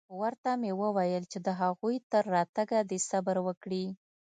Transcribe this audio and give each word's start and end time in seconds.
ورته 0.21 0.49
مې 0.61 0.71
وويل 0.81 1.23
چې 1.31 1.39
د 1.47 1.49
هغوى 1.61 1.95
تر 2.11 2.23
راتگه 2.35 2.79
دې 2.89 2.99
صبر 3.09 3.35
وکړي. 3.47 3.85